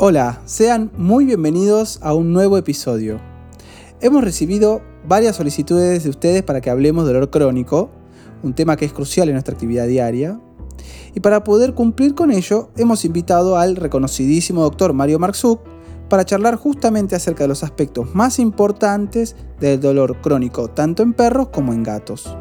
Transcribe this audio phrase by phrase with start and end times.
[0.00, 3.18] Hola, sean muy bienvenidos a un nuevo episodio.
[4.00, 7.90] Hemos recibido varias solicitudes de ustedes para que hablemos de dolor crónico,
[8.44, 10.40] un tema que es crucial en nuestra actividad diaria.
[11.16, 15.62] Y para poder cumplir con ello, hemos invitado al reconocidísimo doctor Mario Marxuk
[16.08, 21.48] para charlar justamente acerca de los aspectos más importantes del dolor crónico, tanto en perros
[21.48, 22.36] como en gatos.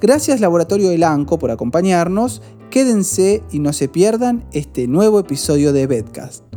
[0.00, 6.51] Gracias Laboratorio Elanco por acompañarnos, quédense y no se pierdan este nuevo episodio de Bedcast.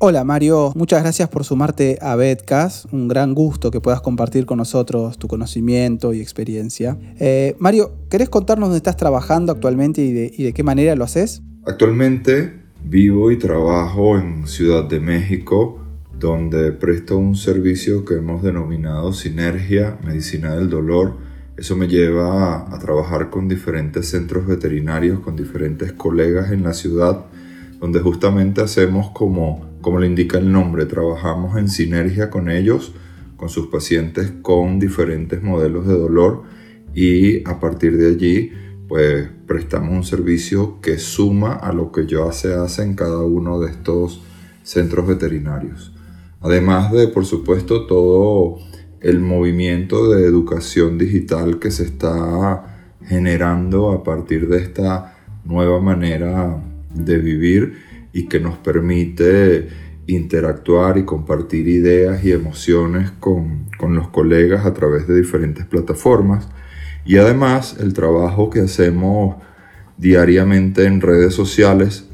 [0.00, 2.86] Hola Mario, muchas gracias por sumarte a Bedcast.
[2.92, 6.96] Un gran gusto que puedas compartir con nosotros tu conocimiento y experiencia.
[7.18, 11.02] Eh, Mario, ¿querés contarnos dónde estás trabajando actualmente y de, y de qué manera lo
[11.02, 11.42] haces?
[11.66, 15.80] Actualmente vivo y trabajo en Ciudad de México,
[16.16, 21.16] donde presto un servicio que hemos denominado Sinergia Medicina del Dolor.
[21.56, 26.72] Eso me lleva a, a trabajar con diferentes centros veterinarios, con diferentes colegas en la
[26.72, 27.24] ciudad,
[27.80, 32.92] donde justamente hacemos como como le indica el nombre, trabajamos en sinergia con ellos,
[33.36, 36.42] con sus pacientes con diferentes modelos de dolor
[36.94, 38.52] y a partir de allí
[38.88, 43.60] pues prestamos un servicio que suma a lo que ya se hace en cada uno
[43.60, 44.22] de estos
[44.62, 45.92] centros veterinarios.
[46.40, 48.58] Además de, por supuesto, todo
[49.00, 56.62] el movimiento de educación digital que se está generando a partir de esta nueva manera
[56.94, 57.87] de vivir
[58.18, 59.68] y que nos permite
[60.08, 66.48] interactuar y compartir ideas y emociones con, los colegas a través de diferentes plataformas.
[67.06, 69.36] Y además el trabajo que hacemos
[69.98, 72.08] diariamente en redes sociales,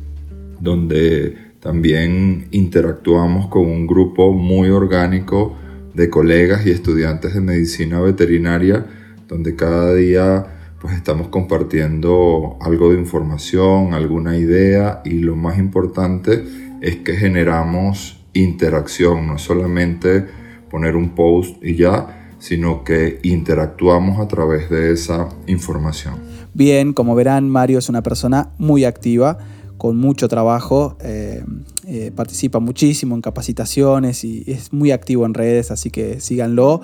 [0.60, 5.56] donde también interactuamos con un grupo muy orgánico
[5.94, 8.84] de colegas y estudiantes de medicina veterinaria,
[9.26, 16.44] donde cada día pues estamos compartiendo algo de información, alguna idea y lo más importante
[16.82, 20.26] es que generamos interacción, no solamente
[20.68, 26.16] poner un post y ya, sino que interactuamos a través de esa información.
[26.52, 29.38] Bien, como verán, Mario es una persona muy activa,
[29.78, 31.42] con mucho trabajo, eh,
[31.86, 36.82] eh, participa muchísimo en capacitaciones y es muy activo en redes, así que síganlo.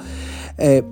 [0.56, 0.84] Eh,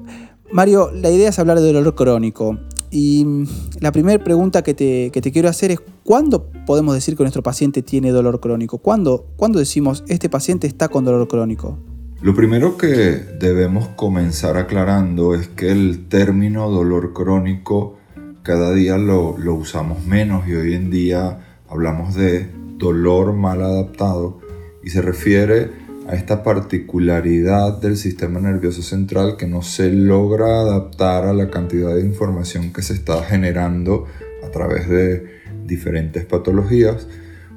[0.51, 2.59] Mario, la idea es hablar de dolor crónico.
[2.91, 3.47] Y mm,
[3.81, 8.11] la primera pregunta que te, quiero hacer es, ¿cuándo podemos decir que nuestro paciente tiene
[8.11, 8.79] dolor crónico?
[8.79, 11.79] ¿Cuándo, ¿Cuándo decimos, este paciente está con dolor crónico?
[12.21, 17.97] Lo primero que debemos comenzar aclarando es que el término dolor crónico
[18.43, 24.41] cada día lo, lo usamos menos y hoy en día hablamos de dolor mal adaptado
[24.83, 31.27] y se refiere a esta particularidad del sistema nervioso central que no se logra adaptar
[31.27, 34.07] a la cantidad de información que se está generando
[34.43, 35.27] a través de
[35.67, 37.07] diferentes patologías,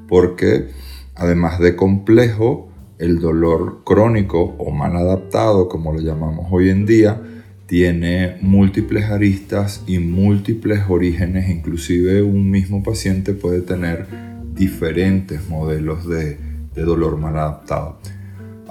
[0.06, 0.68] porque
[1.14, 2.68] además de complejo,
[2.98, 7.22] el dolor crónico o mal adaptado, como lo llamamos hoy en día,
[7.66, 14.06] tiene múltiples aristas y múltiples orígenes, inclusive un mismo paciente puede tener
[14.54, 16.36] diferentes modelos de,
[16.74, 17.98] de dolor mal adaptado.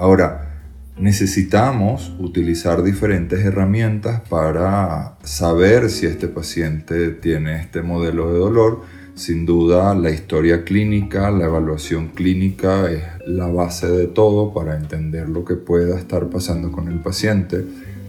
[0.01, 0.63] Ahora,
[0.97, 8.81] necesitamos utilizar diferentes herramientas para saber si este paciente tiene este modelo de dolor.
[9.13, 15.29] Sin duda, la historia clínica, la evaluación clínica es la base de todo para entender
[15.29, 17.63] lo que pueda estar pasando con el paciente.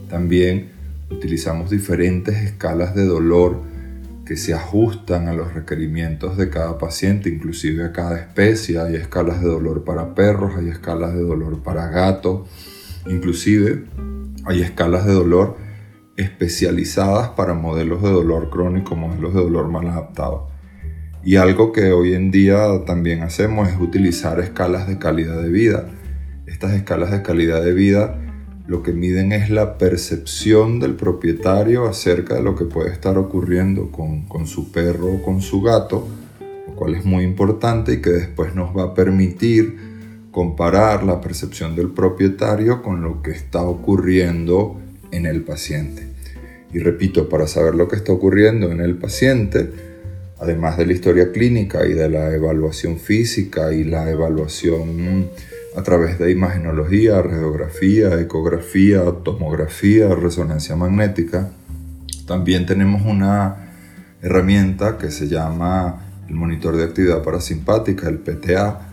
[0.08, 0.70] También
[1.10, 3.60] utilizamos diferentes escalas de dolor
[4.36, 8.78] se ajustan a los requerimientos de cada paciente, inclusive a cada especie.
[8.78, 12.48] Hay escalas de dolor para perros, hay escalas de dolor para gatos,
[13.06, 13.84] inclusive
[14.44, 15.56] hay escalas de dolor
[16.16, 20.48] especializadas para modelos de dolor crónico, modelos de dolor mal adaptado.
[21.24, 25.88] Y algo que hoy en día también hacemos es utilizar escalas de calidad de vida.
[26.46, 28.21] Estas escalas de calidad de vida
[28.66, 33.90] lo que miden es la percepción del propietario acerca de lo que puede estar ocurriendo
[33.90, 36.06] con, su perro o con su gato,
[36.68, 39.76] lo cual es muy importante y que después nos va a permitir
[40.30, 44.80] comparar la percepción del propietario con lo que está ocurriendo
[45.10, 46.06] en el paciente.
[46.72, 49.70] Y repito, para saber lo que está ocurriendo en el paciente,
[50.38, 55.28] además de la historia clínica y de la evaluación física y la evaluación
[55.76, 61.50] a través de imagenología, radiografía, ecografía, tomografía, resonancia magnética.
[62.26, 63.70] También tenemos una
[64.20, 68.88] herramienta que se llama el monitor de actividad parasimpática, el PTA,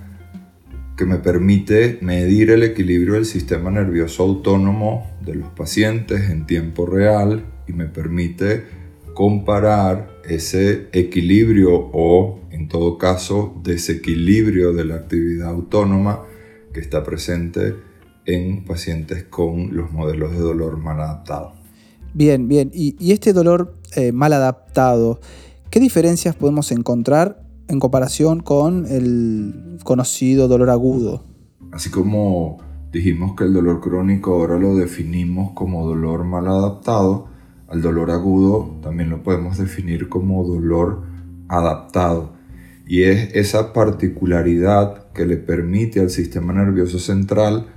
[0.98, 6.86] que me permite medir el equilibrio del sistema nervioso autónomo de los pacientes en tiempo
[6.86, 8.66] real y me permite
[9.14, 16.24] comparar ese equilibrio o en todo caso, desequilibrio de la actividad autónoma
[16.74, 17.76] que está presente
[18.26, 21.54] en pacientes con los modelos de dolor mal adaptado.
[22.14, 22.72] Bien, bien.
[22.74, 25.20] Y, este dolor eh, mal adaptado,
[25.70, 31.24] ¿qué diferencias podemos encontrar en comparación con el conocido dolor agudo?
[31.72, 32.58] Así como
[32.92, 37.28] dijimos que el dolor crónico ahora lo definimos como dolor mal adaptado,
[37.68, 41.04] al dolor agudo también lo podemos definir como dolor
[41.48, 42.39] adaptado.
[42.90, 47.68] Y es esa particularidad que le permite al sistema nervioso central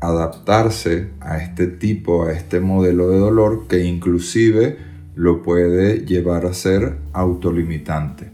[0.00, 4.78] adaptarse a este tipo, a este modelo de dolor que inclusive
[5.14, 8.30] lo puede llevar a ser autolimitante.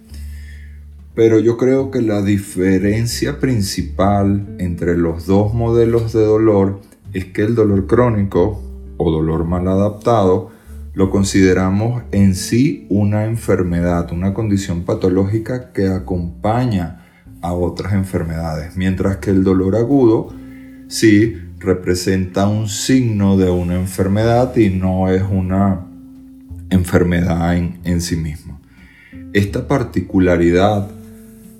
[1.12, 6.78] Pero yo creo que la diferencia principal entre los dos modelos de dolor
[7.14, 8.62] es que el dolor crónico
[8.96, 10.52] o dolor mal adaptado
[10.98, 17.04] lo consideramos en sí una enfermedad, una condición patológica que acompaña
[17.40, 20.34] a otras enfermedades, mientras que el dolor agudo
[20.88, 25.86] sí representa un signo de una enfermedad y no es una
[26.68, 28.58] enfermedad en, en sí misma.
[29.32, 30.90] Esta particularidad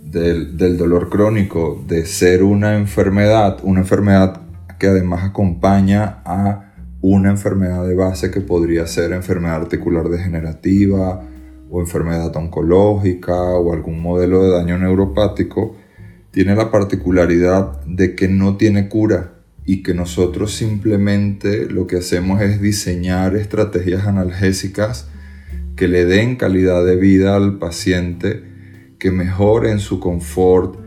[0.03, 4.41] del, dolor crónico, de ser una enfermedad, una enfermedad
[4.81, 6.68] que además acompaña a
[7.01, 11.23] una enfermedad de base que podría ser enfermedad articular degenerativa
[11.71, 15.77] o enfermedad oncológica o algún modelo de daño neuropático,
[16.31, 19.35] tiene la particularidad de que no tiene cura
[19.65, 25.09] y que nosotros simplemente lo que hacemos es diseñar estrategias analgésicas
[25.77, 28.43] que le den calidad de vida al paciente
[28.99, 30.79] que mejoren su confort,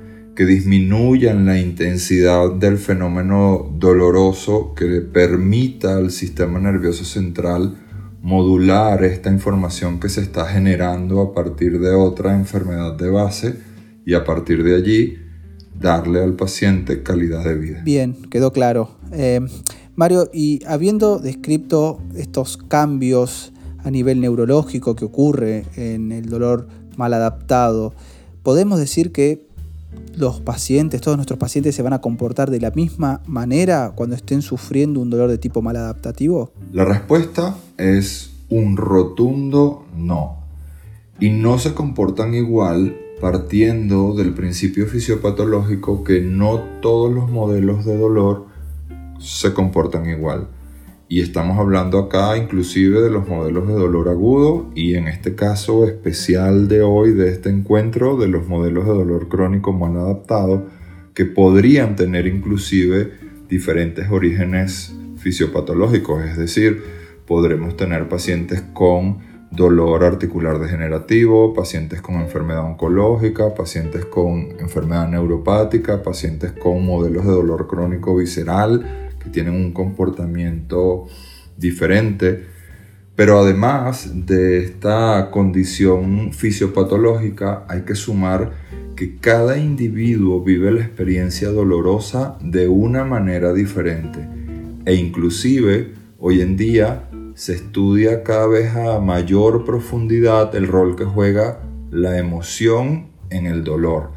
[0.41, 7.77] que disminuyan la intensidad del fenómeno doloroso, que le permita al sistema nervioso central
[8.23, 13.55] modular esta información que se está generando a partir de otra enfermedad de base
[14.03, 15.19] y a partir de allí
[15.79, 17.81] darle al paciente calidad de vida.
[17.85, 18.97] Bien, quedó claro.
[19.11, 19.41] Eh,
[19.95, 23.53] Mario, y habiendo descrito estos cambios
[23.83, 26.67] a nivel neurológico que ocurre en el dolor
[26.97, 27.93] mal adaptado,
[28.41, 29.50] ¿podemos decir que
[30.15, 34.41] los pacientes, todos nuestros pacientes se van a comportar de la misma manera cuando estén
[34.41, 36.51] sufriendo un dolor de tipo mal adaptativo?
[36.71, 40.41] La respuesta es un rotundo no.
[41.19, 47.97] Y no se comportan igual partiendo del principio fisiopatológico que no todos los modelos de
[47.97, 48.47] dolor
[49.19, 50.47] se comportan igual.
[51.11, 55.85] Y estamos hablando acá inclusive de los modelos de dolor agudo y en este caso
[55.85, 60.67] especial de hoy de este encuentro de los modelos de dolor crónico mal adaptado
[61.13, 63.11] que podrían tener inclusive
[63.49, 66.81] diferentes orígenes fisiopatológicos, es decir,
[67.27, 69.17] podremos tener pacientes con
[69.51, 77.33] dolor articular degenerativo, pacientes con enfermedad oncológica, pacientes con enfermedad neuropática, pacientes con modelos de
[77.33, 81.07] dolor crónico visceral, que tienen un comportamiento
[81.57, 82.45] diferente.
[83.15, 88.51] Pero además de esta condición fisiopatológica, hay que sumar
[88.95, 94.27] que cada individuo vive la experiencia dolorosa de una manera diferente.
[94.85, 101.05] E inclusive hoy en día se estudia cada vez a mayor profundidad el rol que
[101.05, 101.59] juega
[101.89, 104.11] la emoción en el dolor.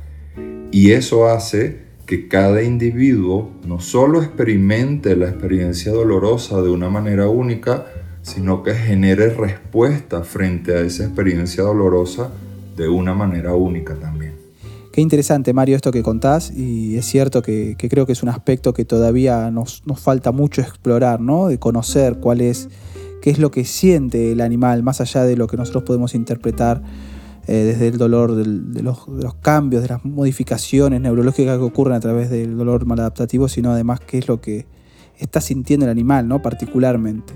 [0.71, 7.29] Y eso hace que cada individuo no solo experimente la experiencia dolorosa de una manera
[7.29, 7.87] única,
[8.23, 12.31] sino que genere respuesta frente a esa experiencia dolorosa
[12.77, 14.35] de una manera única también.
[14.93, 18.73] Qué interesante, Mario, esto que contás, y es cierto que, creo que es un aspecto
[18.73, 21.49] que todavía nos, nos, falta mucho explorar, ¿no?
[21.49, 22.69] De conocer cuál es,
[23.21, 26.81] qué es lo que siente el animal, más allá de lo que nosotros podemos interpretar
[27.47, 29.07] eh, desde el dolor de, los,
[29.43, 34.19] cambios, de las modificaciones neurológicas que ocurren a través del dolor maladaptativo, sino además qué
[34.19, 34.67] es lo que
[35.19, 36.43] está sintiendo el animal, ¿no?
[36.43, 37.35] particularmente.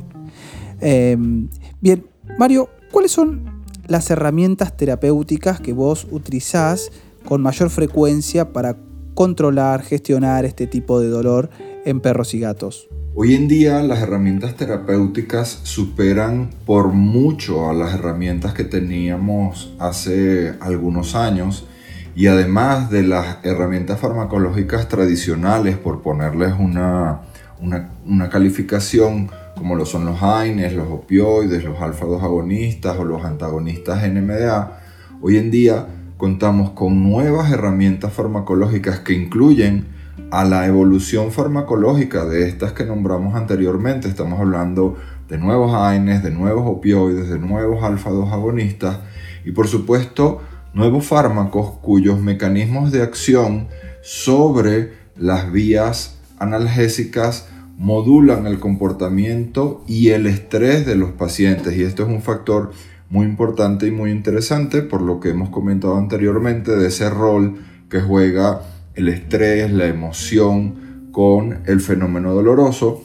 [0.81, 1.49] Em,
[1.81, 2.07] bien,
[2.39, 6.91] Mario, ¿cuáles son las herramientas terapéuticas que vos utilizás
[7.25, 8.77] con mayor frecuencia para
[9.19, 11.51] controlar, gestionar este tipo de dolor
[11.85, 12.89] en perros y gatos?
[13.17, 20.55] Hoy en día las herramientas terapéuticas superan por mucho a las herramientas que teníamos hace
[20.61, 21.67] algunos años
[22.15, 27.23] y además de las herramientas farmacológicas tradicionales, por ponerles una,
[27.61, 34.09] una, calificación como lo son los AINES, los opioides, los alfa-2 agonistas o los antagonistas
[34.09, 34.79] NMDA,
[35.21, 39.87] hoy en día contamos con nuevas herramientas farmacológicas que incluyen
[40.33, 44.09] a la evolución farmacológica de estas que nombramos anteriormente.
[44.09, 44.97] Estamos hablando
[45.29, 48.99] de nuevos AINES, de nuevos opioides, de nuevos alfa-2 agonistas
[49.45, 50.43] y por supuesto
[50.75, 53.69] nuevos fármacos cuyos mecanismos de acción
[54.03, 61.77] sobre las vías analgésicas modulan el comportamiento y el estrés de los pacientes.
[61.77, 62.73] Y esto es un factor
[63.11, 67.57] muy importante y muy interesante por lo que hemos comentado anteriormente de ese rol
[67.89, 68.63] que juega
[68.95, 73.03] el estrés, la emoción con el fenómeno doloroso.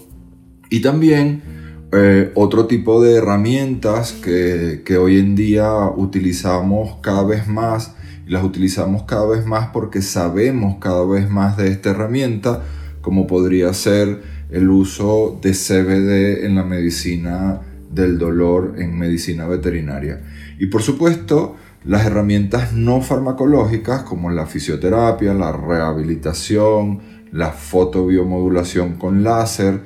[0.69, 1.41] Y también
[1.93, 7.95] eh, otro tipo de herramientas que, que hoy en día utilizamos cada vez más
[8.27, 12.63] y las utilizamos cada vez más porque sabemos cada vez más de esta herramienta,
[13.01, 17.61] como podría ser el uso de CBD en la medicina
[17.93, 20.21] del dolor en medicina veterinaria.
[20.59, 26.99] Y por supuesto, las herramientas no farmacológicas como la fisioterapia, la rehabilitación,
[27.31, 29.81] la fotobiomodulación con láser,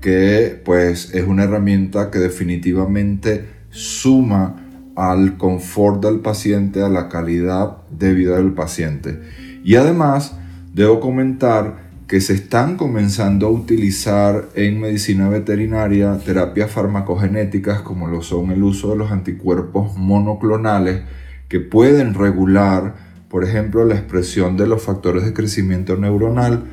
[0.00, 4.56] que pues es una herramienta que definitivamente suma
[4.96, 9.20] al confort del paciente, a la calidad de vida del paciente.
[9.64, 10.36] Y además,
[10.74, 11.81] debo comentar
[12.12, 18.62] que se están comenzando a utilizar en medicina veterinaria terapias farmacogenéticas como lo son el
[18.62, 21.04] uso de los anticuerpos monoclonales
[21.48, 22.96] que pueden regular,
[23.30, 26.64] por ejemplo, la expresión de los factores de crecimiento neuronal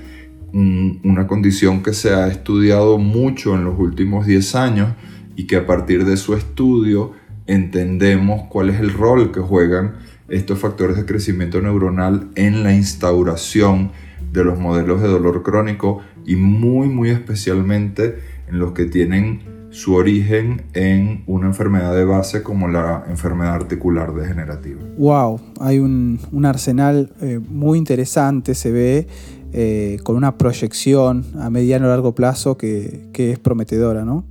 [0.51, 4.89] una condición que se ha estudiado mucho en los últimos 10 años
[5.37, 7.13] y que a partir de su estudio
[7.47, 13.91] entendemos cuál es el rol que juegan estos factores de crecimiento neuronal en la instauración
[14.31, 19.93] de los modelos de dolor crónico y muy muy especialmente en los que tienen su
[19.93, 24.81] origen en una enfermedad de base como la enfermedad articular degenerativa.
[24.97, 29.07] Wow, hay un, arsenal eh, muy interesante, se ve
[29.51, 34.23] eh, con una proyección a mediano o largo plazo que, es prometedora, ¿no?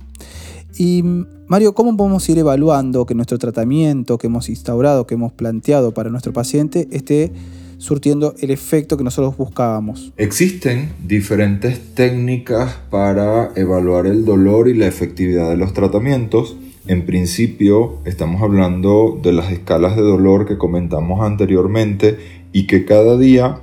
[0.77, 1.03] Y
[1.47, 6.09] Mario, ¿cómo podemos ir evaluando que nuestro tratamiento que hemos instaurado, que hemos planteado para
[6.09, 7.33] nuestro paciente, esté
[7.79, 10.13] surtiendo el efecto que nosotros buscábamos?
[10.17, 16.57] Existen diferentes técnicas para evaluar el dolor y la efectividad de los tratamientos.
[16.85, 22.17] En principio, estamos hablando de las escalas de dolor que comentamos anteriormente
[22.51, 23.61] y que cada día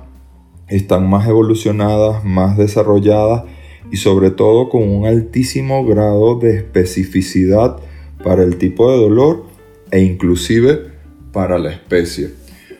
[0.67, 3.43] están más evolucionadas, más desarrolladas
[3.91, 7.77] y sobre todo con un altísimo grado de especificidad
[8.23, 9.45] para el tipo de dolor
[9.91, 10.97] e inclusive
[11.31, 12.36] para la especie.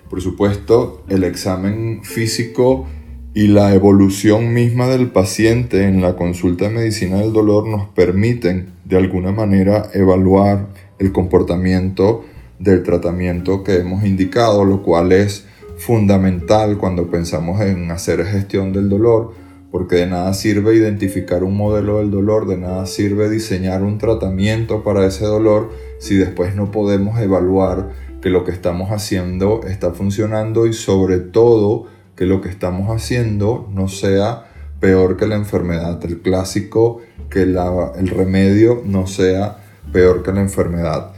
[0.10, 2.88] Por supuesto, el examen físico
[3.34, 8.70] y la evolución misma del paciente en la consulta de medicina del dolor nos permiten
[8.86, 12.24] de alguna manera evaluar el comportamiento
[12.58, 15.46] del tratamiento que hemos indicado, lo cual es
[15.78, 19.34] fundamental cuando pensamos en hacer gestión del dolor,
[19.72, 24.84] porque de nada sirve identificar un modelo del dolor, de nada sirve diseñar un tratamiento
[24.84, 30.68] para ese dolor si después no podemos evaluar que lo que estamos haciendo está funcionando
[30.68, 31.86] y sobre todo
[32.18, 36.04] que lo que estamos haciendo no sea peor que la enfermedad.
[36.04, 39.60] El clásico que el remedio no sea
[39.94, 41.14] peor que la enfermedad.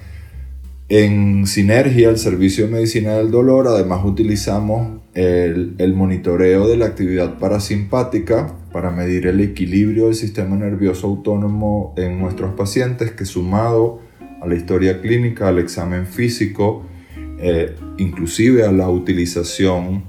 [0.87, 6.85] En Sinergia, el servicio de medicina del dolor, además utilizamos el, el, monitoreo de la
[6.85, 13.99] actividad parasimpática para medir el equilibrio del sistema nervioso autónomo en nuestros pacientes, que sumado
[14.41, 16.85] a la historia clínica, al examen físico,
[17.41, 20.03] eh, inclusive a la utilización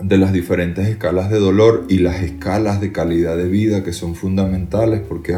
[0.00, 4.14] de las diferentes escalas de dolor y las escalas de calidad de vida que son
[4.14, 5.36] fundamentales porque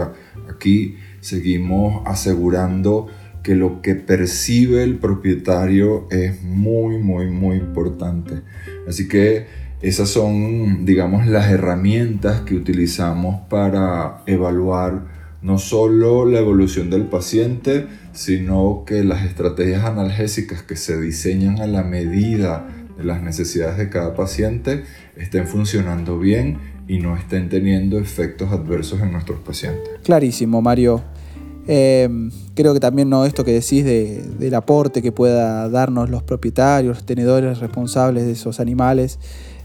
[0.48, 3.06] aquí seguimos asegurando
[3.42, 8.42] que lo que percibe el propietario es muy, muy, muy importante.
[8.86, 9.46] Así que
[9.80, 17.86] esas son, digamos, las herramientas que utilizamos para evaluar no solo la evolución del paciente,
[18.12, 23.88] sino que las estrategias analgésicas que se diseñan a la medida de las necesidades de
[23.88, 24.82] cada paciente
[25.16, 29.88] estén funcionando bien y no estén teniendo efectos adversos en nuestros pacientes.
[30.02, 31.02] Clarísimo, Mario.
[31.70, 33.26] Em, creo que también ¿no?
[33.26, 38.58] esto que decís del aporte que pueda darnos los propietarios, los tenedores responsables de esos
[38.58, 39.18] animales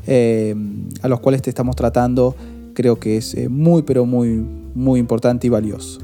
[0.05, 2.35] em, a los cuales te estamos tratando,
[2.73, 5.99] creo que es eh, muy, pero muy, muy importante y valioso.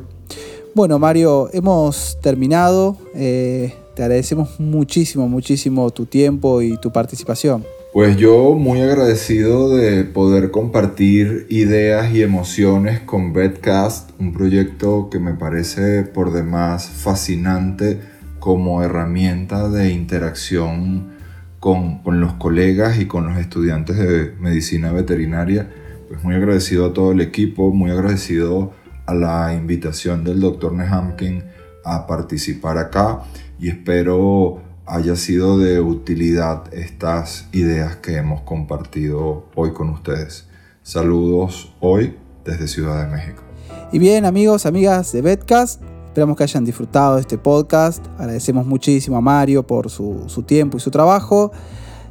[0.75, 2.97] Bueno, Mario, hemos terminado.
[3.15, 7.65] Eh, te agradecemos muchísimo, muchísimo tu tiempo y tu participación.
[7.91, 15.17] Pues yo muy agradecido de poder compartir ideas y emociones con Bedcast, un proyecto que
[15.17, 17.99] me parece por demás fascinante
[18.39, 21.17] como herramienta de interacción
[21.59, 25.69] con, los colegas y con los estudiantes de medicina veterinaria.
[26.09, 28.71] Pues muy agradecido a todo el equipo, muy agradecido
[29.05, 31.43] a la invitación del doctor Nehamkin
[31.85, 33.19] a participar acá
[33.59, 40.47] y espero haya sido de utilidad estas ideas que hemos compartido hoy con ustedes.
[40.81, 43.43] Saludos hoy desde Ciudad de México.
[43.91, 48.03] Y bien amigos, amigas de Betcast, esperamos que hayan disfrutado de este podcast.
[48.17, 51.51] Agradecemos muchísimo a Mario por su, su tiempo y su trabajo.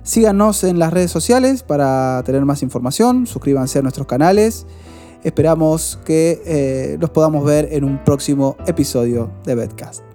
[0.08, 4.64] Síganos en las redes sociales para tener más información, suscríbanse a nuestros canales.
[5.22, 10.07] Esperamos que eh, los podamos ver en un próximo episodio de Betcast.